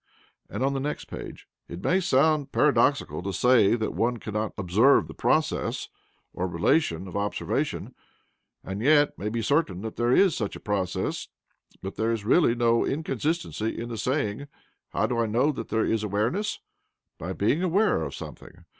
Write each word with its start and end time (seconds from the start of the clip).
And 0.49 0.63
on 0.63 0.73
the 0.73 0.79
next 0.79 1.05
page: 1.05 1.47
"It 1.69 1.83
may 1.83 1.99
sound 1.99 2.51
paradoxical 2.51 3.21
to 3.21 3.31
say 3.31 3.75
that 3.75 3.93
one 3.93 4.17
cannot 4.17 4.51
observe 4.57 5.07
the 5.07 5.13
process 5.13 5.89
(or 6.33 6.47
relation) 6.47 7.07
of 7.07 7.15
observation, 7.15 7.93
and 8.63 8.81
yet 8.81 9.15
may 9.19 9.29
be 9.29 9.43
certain 9.43 9.81
that 9.83 9.97
there 9.97 10.11
is 10.11 10.35
such 10.35 10.55
a 10.55 10.59
process: 10.59 11.27
but 11.83 11.97
there 11.97 12.11
is 12.11 12.25
really 12.25 12.55
no 12.55 12.83
inconsistency 12.83 13.79
in 13.79 13.89
the 13.89 13.95
saying. 13.99 14.47
How 14.89 15.05
do 15.05 15.19
I 15.19 15.27
know 15.27 15.51
that 15.51 15.67
there 15.69 15.85
is 15.85 16.01
awareness? 16.03 16.57
By 17.19 17.33
being 17.33 17.61
aware 17.61 18.01
of 18.01 18.15
something. 18.15 18.65